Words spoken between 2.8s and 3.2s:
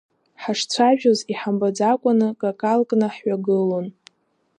кны